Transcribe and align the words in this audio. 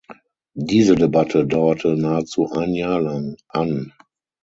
Diese 0.55 0.95
Debatte 0.95 1.45
dauerte 1.45 1.95
nahezu 1.95 2.51
ein 2.53 2.73
Jahr 2.73 3.01
lang 3.01 3.37
an. 3.49 3.93